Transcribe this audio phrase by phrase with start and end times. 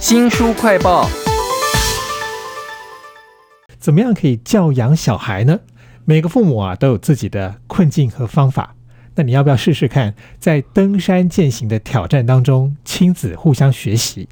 [0.00, 1.08] 新书快报。
[3.80, 5.58] 怎么样可以教养小孩呢？
[6.04, 8.76] 每个父母啊都有自己的困境和方法。
[9.16, 14.28] 那你要不要试试看，在登山践行的挑战当中，亲子互相学习？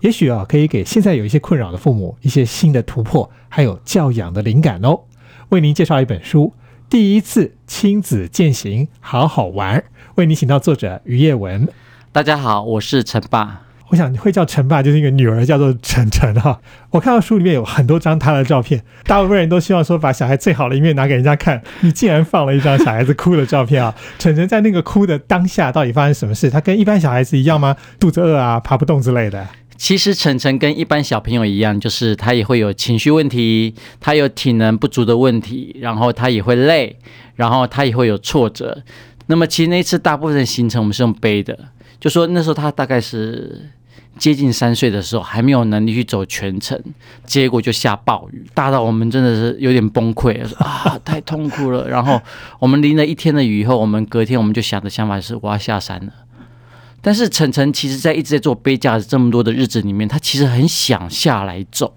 [0.00, 5.00] 也许啊，可以给现在有一些困扰的父母一些新的突破，还有教养的灵感哦。
[5.48, 6.52] 为您介绍一本书，
[6.90, 9.78] 《第一次亲子践行，好好玩》。
[10.16, 11.66] 为您请到作者于叶文。
[12.12, 13.65] 大家好，我是陈爸。
[13.90, 16.60] 我想你会叫陈爸，就是一个女儿叫做陈陈哈。
[16.90, 21.62] 我看到书里面有很多张他的照片，大部分人都希望说把小孩最好的一面拿给人家看。
[21.80, 23.94] 你竟然放了一张小孩子哭的照片啊！
[24.18, 26.50] 陈陈在那个哭的当下，到底发生什么事？
[26.50, 27.76] 他跟一般小孩子一样吗？
[28.00, 29.46] 肚子饿啊，爬不动之类的？
[29.76, 36.98] 其实晨晨跟一般小朋友一样，就是他也会有情绪问题，他有体能不足的问题，然后他也会累，
[37.34, 38.82] 然后他也会有挫折。
[39.26, 41.58] 那么其实那次大部分的行程我们是用背的，
[42.00, 43.68] 就说那时候他大概是
[44.18, 46.80] 接近三岁的时候，还没有能力去走全程，
[47.24, 51.88] 结果就下暴雨，大到我们真的是有点崩溃啊，太痛苦了。
[51.88, 52.20] 然后
[52.58, 56.12] 我们淋了一天的雨以后，我们隔天我们就想的想法是我要下山了。
[57.00, 61.94] 但是晨晨其实，在一直在做背架子这么多的日子里面，他其实很想下来走，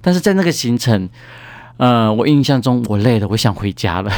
[0.00, 1.08] 但是在那个行程。
[1.78, 4.10] 呃，我印象中我累了，我想回家了，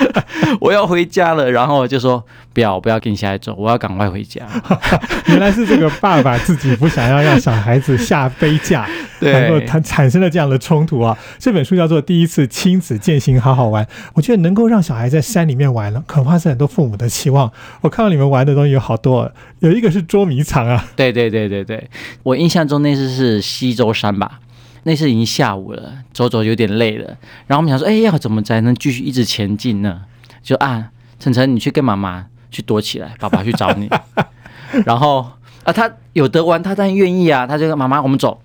[0.60, 1.50] 我要回家了。
[1.50, 2.24] 然后就说
[2.54, 4.46] 不要，不要跟你下来走，我要赶快回家。
[5.28, 8.88] 原来是这个爸爸自己不想要让小孩子下飞架，
[9.20, 11.16] 然后他产生了这样的冲突啊。
[11.38, 17.52] 这本书叫做《第一次亲子践行好好玩》，我觉得能够让小孩在山里面玩了，恐怕是很多父母的期望。
[17.82, 20.82] 我看到你们玩的东西有好多，有一个是捉迷藏啊。
[20.96, 21.90] 对对对对对，
[22.22, 24.40] 我印象中那次是西周山吧。
[24.84, 27.06] 那是已经下午了，走走有点累了，
[27.46, 30.02] 然后我们想说，哎，要怎么才能继续一直前进呢？
[30.42, 33.88] 就啊，晨晨，你去跟妈妈去躲起来，爸爸去找你。
[34.84, 35.26] 然后
[35.64, 37.46] 啊，他有得玩，他当然愿意啊。
[37.46, 38.40] 他就说：“妈妈，我们走。”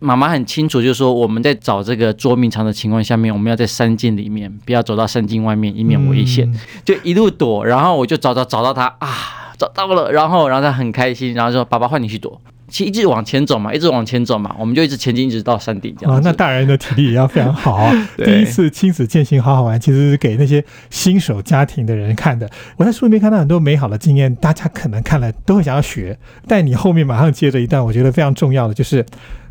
[0.00, 6.52] 妈妈很清楚，就是说我们在找这个捉迷藏的情况下面，我们要在山径里面，不要走到山径外面，以免危险。
[6.84, 16.14] 就一路躲，然后我就找找找到他啊，找到了，然后然后他很开心，然后说：“爸爸换你去躲。”其实一直往前走嘛，一直往前走嘛，我们就一直前进，一直到山顶这样。
[16.14, 17.90] 啊，那大人的体力也要非常好。
[18.22, 22.48] 第一次亲子践行好好玩，其实是给那些新手家庭的人看的。
[22.76, 26.18] 我在书里面看到很多美好的经验，大家可能看了都会想要学。
[26.46, 29.04] 但你后面马上接着一段，我觉得非常重要的就是，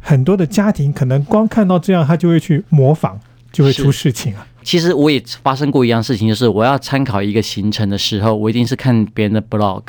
[0.00, 3.18] 很多的家庭可能光看到这样，他就会去模仿，
[3.52, 4.46] 就会出事情啊。
[4.62, 9.82] 其实我也发生过一样事情，就是我要参考一个行程的时候，我一定是看别人的 blog。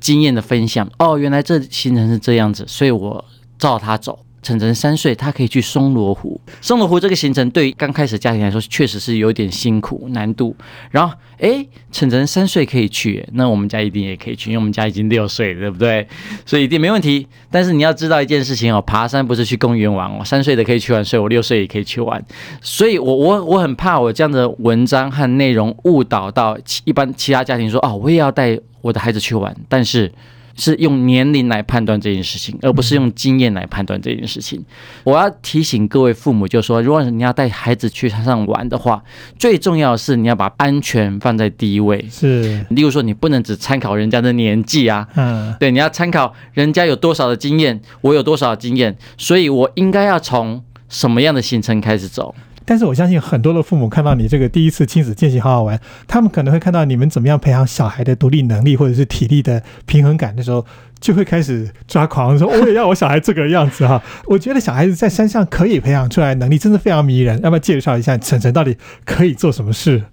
[0.00, 3.24] 经验的分享哦，原来这行程是这样子，所以我
[3.58, 4.18] 照他走。
[4.42, 6.40] 晨晨三岁，他可以去松罗湖。
[6.60, 10.56] 松罗湖这个行程对于刚开始家庭来说，确实是有点辛苦难度。
[10.90, 16.06] 然后，哎，晨晨三岁可以去，那我们家一定也可以去，因为我们家已经六岁了，对不对？
[16.46, 17.26] 所以一定没问题。
[17.50, 22.24] 但是你要知道一件事情哦，爬山不是去公园玩哦，三岁的可以去玩，所以我六岁也可以去玩。
[22.62, 30.10] 所以我我我很怕我这样的文章和内容误导到一般其他家庭说哦，我也要带我的孩子去玩，但是。
[30.56, 34.64] 是用年龄来判断这件事情，而不是用经验来判断这件事情。
[35.04, 39.02] 我要提醒各位父母，就是说，如果你要带孩子去山上玩的话，
[39.38, 42.04] 最重要的是你要把安全放在第一位。
[42.10, 52.34] 是，例如说，你不能只参考人家的年纪啊，嗯，对，你要参考人家有多少的经验，我有多少经验，所以我应该要从什么样的行程开始走。
[52.70, 60.64] 但是我相信很多的父母看到你这个第一次亲子践行好好玩，他们可能会看到你们怎么样培养小孩的独立能力或者是体力的平衡感的时候，
[61.00, 64.00] 就会开始抓狂，说我也要我小孩这个样子哈。
[64.26, 67.40] 我觉得小孩子在山上可以培养出来能力，真的非常迷人。
[67.42, 70.04] 要不要介绍一下晨晨到底可以做什么事？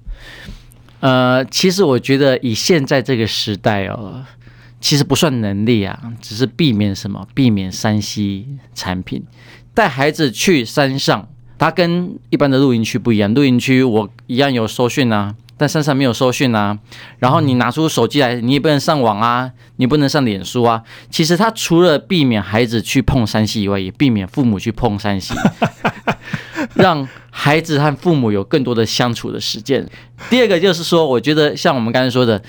[1.02, 4.26] 呃，其实我觉得以现在这个时代哦，
[4.82, 7.28] 其实不算能力啊，只是避免什么？
[7.36, 9.24] 避免山西产品，
[9.76, 11.30] 带孩子去山上。
[11.58, 16.78] 它跟一般的露营区不一样，露营区我一样有收讯啊，但山上没有收讯啊。
[17.20, 20.84] 然后你拿出手机来，你也不能上网啊，你不能上脸书啊。
[21.10, 25.34] 其实它除了避免孩子去碰山西以外，也避免父母去碰山西，
[26.76, 29.88] 让孩子和父母有更多的相处的时间。
[30.30, 32.42] 第二个就是说，我觉得像我们刚才说的，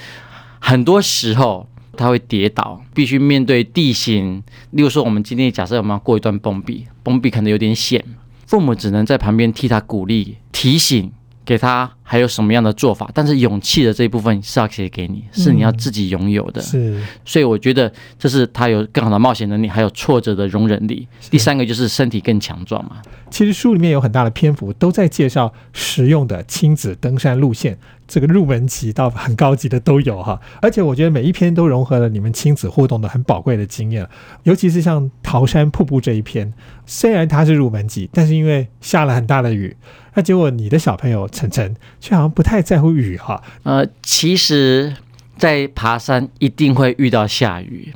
[0.58, 1.66] 很多时候
[1.96, 4.42] 他会跌倒，必须面对地形。
[4.72, 8.04] 例如说，我们今天假设我们要过一段崩壁，崩壁可能有点险。
[8.48, 11.12] 父母只能在旁边替他鼓励、提醒，
[11.44, 16.62] 给他还有什么样的做法，但是勇气的这一部分是要写给你，是你要自己拥有的。
[16.62, 21.06] 是所以我觉得这是他有更好的冒险能力，还有挫折的容忍力。
[21.28, 23.02] 第三个就是身体更强壮嘛。
[23.30, 27.76] 其实书里面有很大的篇幅都在介绍实用的亲子登山路线，
[28.06, 30.40] 这个入门级到很高级的都有哈。
[30.62, 34.08] 而且我觉得每一篇都融合了你们亲子互动的很宝贵的经验，
[34.44, 36.54] 尤其是像桃山瀑布这一篇，
[36.86, 39.76] 虽然它是入门级，但是因为下了很大的雨，
[40.14, 43.42] 那结果你的小朋友晨晨却好像不太在乎雨哈。
[43.62, 44.94] 呃，其实，
[45.36, 47.92] 在爬山一定会遇到下雨。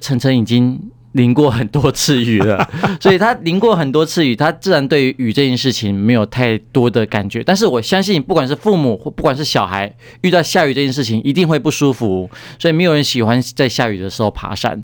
[0.00, 0.80] 晨晨已经
[1.12, 2.70] 淋过很多次雨了，
[3.00, 7.42] 所以他淋过很多次雨，他自然对于雨这件事情没有太多的感觉。
[7.42, 9.92] 但是我相信，不管是父母或不管是小孩，
[10.22, 14.82] 遇到下雨这件事情一定会不舒服，所以没有人喜欢在下雨的时候爬山。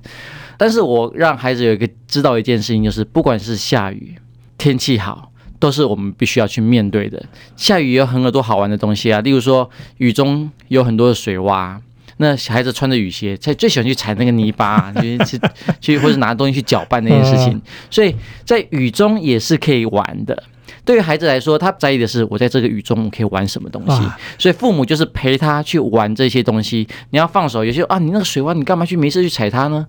[0.58, 4.16] 但是我让孩子有一个知道一件事情，就是不管是下雨、
[4.58, 5.30] 天气好。
[5.58, 7.22] 都是我们必须要去面对的。
[7.56, 9.68] 下雨有很多好玩的东西啊，例如说
[9.98, 11.78] 雨中有很多的水洼，
[12.18, 15.40] 那小孩子穿着雨鞋，他最喜欢去踩那个泥巴，去 去
[15.80, 17.60] 去，或者拿东西去搅拌那件事情。
[17.90, 18.14] 所以
[18.44, 20.42] 在雨中也是可以玩的。
[20.84, 24.00] 对于孩子来说，他在意的是我在这个雨中可以玩什么东西。
[24.38, 26.86] 所以父母就是陪他去玩这些东西。
[27.10, 29.84] 你要放手，有些啊，你那个水洼，你干嘛去没事去踩它呢？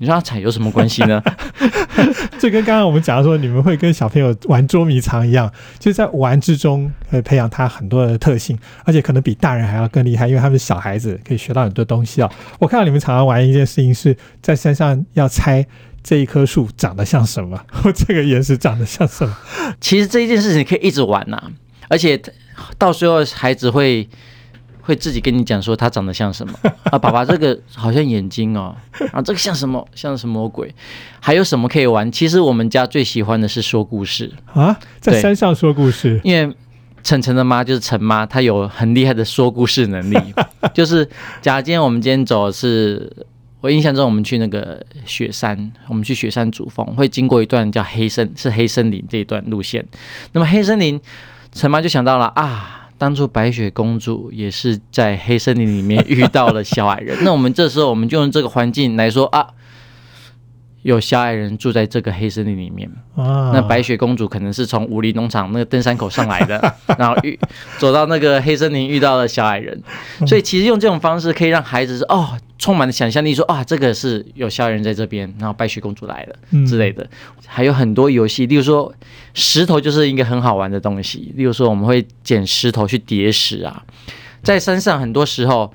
[0.00, 1.22] 你说他踩有什么关系呢？
[2.40, 12.30] 这跟刚刚我们讲说，你们会跟小朋友玩捉迷藏一样，就在玩之中，呃，培养他很多的特性，而且可能比大人还要更厉害，因为他们是小孩子，可以学到很多东西啊。
[12.58, 15.66] 我看到你们常常玩一件事情，是在山上要猜
[16.02, 19.36] 这一棵树长得像什么， 或这个岩石长得像什么。
[19.82, 21.38] 其实这一件事情可以一直玩呐，
[21.90, 22.18] 而且
[22.78, 24.08] 到时候孩子会。
[24.90, 26.52] 会自己跟你讲说他长得像什么
[26.90, 26.98] 啊？
[26.98, 28.74] 爸爸这个好像眼睛哦，
[29.12, 29.86] 啊这个像什么？
[29.94, 30.74] 像什么鬼？
[31.20, 32.10] 还有什么可以玩？
[32.10, 36.20] 其实我们家最喜欢的是说故事啊，在山上说故事。
[36.24, 36.52] 因为
[37.04, 40.18] 晨晨的妈就是陈妈，她有很厉害的说故事能力。
[40.74, 41.08] 就是
[41.40, 43.08] 假如今天我们今天走是，
[43.60, 49.86] 我印象中我们去那个雪山，我们去雪山主峰会经过一段叫黑森，是黑森林这一段路线。
[50.32, 51.00] 那么黑森林，
[51.52, 52.79] 陈妈就想到了啊。
[53.00, 59.46] 当初白雪公主也是在黑森林里面遇到了小矮人， 那我们这时候我们就用这个环境来说啊。
[60.82, 67.38] 有小矮人住在这个黑森林里面，那白雪公主可能是从武林农场那个登山口上来的， 然后遇
[67.78, 69.78] 走到那个黑森林遇到了小矮人，
[70.26, 76.36] 所以其实用这种方式可以让孩子是哦充满了想象力，说啊这个是有小矮人在这边，然后白雪公主来了
[76.66, 77.06] 之类的，
[77.46, 78.90] 还有很多游戏，例如说
[79.34, 83.82] 石头就是一个很好玩的东西，例如说我们会捡石头去叠石啊，
[84.42, 85.70] 在山上很多时候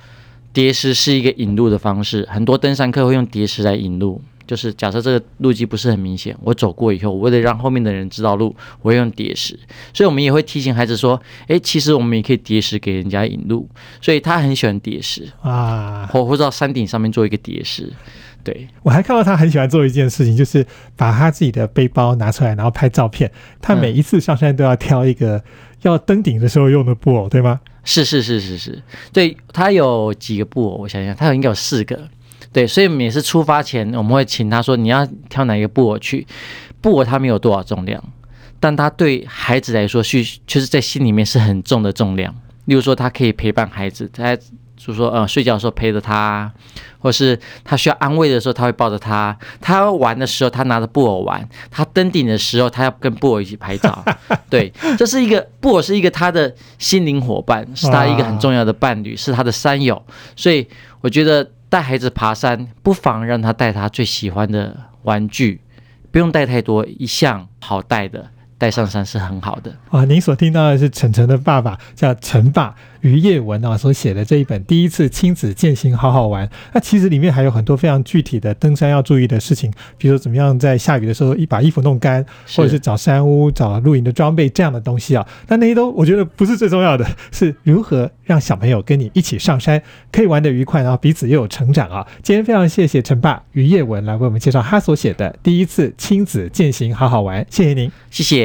[0.52, 4.20] 叠石是一个引路的方式，很多登山客会用叠石来引路。
[4.46, 9.60] 就是假设这个路基不是很明显，我走过以后，我为了让后面的人知道路，我会用叠石。
[9.94, 13.70] 所以我们也会提醒孩子说：“诶，其实我们也可以叠石给人家引路。”
[14.02, 17.92] 所以他很喜欢叠石啊，或或者到山顶上面做一个叠石。
[18.44, 20.64] 对我还看到他很喜欢做一件事情，就是
[20.96, 23.32] 把他自己的背包拿出来，然后拍照片。
[23.60, 25.44] 他每一次上山都要挑一个
[25.82, 27.60] 要登顶的时候用的布偶，对吗？
[27.84, 30.78] 是是是是是，对他有几个布偶？
[30.78, 32.08] 我想想，他有应该有四个。
[32.56, 36.26] 对，所以每次出发前，我们会请他说：“你要挑哪一个布偶去？
[36.80, 38.02] 布偶它没有多少重量，
[38.62, 42.34] 但它对孩子来说，是就是在心里面是很重的重量。
[42.64, 44.34] 例如说，他可以陪伴孩子，他
[44.78, 46.50] 就说呃睡觉的时候陪着他，
[47.00, 49.38] 或是他需要安慰的时候，他会抱着他。
[49.60, 54.02] 他玩的时候，他拿着布偶玩；他登顶的时候，他要跟布偶一起拍照。
[54.50, 60.02] 对，这是一个布偶，是一个他的心灵伙伴，是他一个很重要的伴侣，是他的山友。
[60.38, 60.66] 所以
[61.02, 61.52] 我觉得。
[61.70, 65.62] 带孩子爬山，不妨让他带他最喜欢的玩具，
[66.12, 68.32] 不用带太多，一项好带的。
[68.58, 70.06] 带上山是很好的啊！
[70.06, 76.48] 您所听到的是晨晨的爸爸叫陈爸于叶文啊所写的这一本《第一次亲子践行好好玩》。
[76.74, 85.28] 那其实里面还有很多非常具体的登山要注意的事情，比如说怎么样在下雨的时候一把衣服弄干，或者是找山屋、找露营的装备这样的东西啊。
[85.46, 89.82] 但那些都我觉得不是最重要的，是如何让小朋友跟你一起上山，
[90.12, 92.08] 可以玩得愉快，然后彼此又有成长啊！
[92.24, 98.45] 今天非常谢谢陈爸于叶文来为我们介绍他所写的《第一次亲子践行好好玩》，谢谢您，谢谢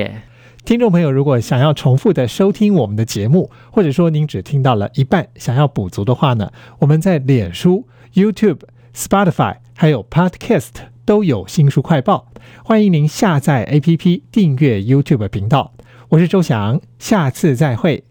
[0.65, 8.61] 听众朋友，如果想要重复的收听我们的节目，或者说您只听到了一半，想要补足的话呢，我们在脸书、YouTube、
[8.95, 10.69] Spotify 还有 Podcast
[11.05, 12.27] 都有新书快报，
[12.63, 15.73] 欢迎您下载 APP 订阅 YouTube 频道。
[16.11, 18.10] 我是周翔，下次再会。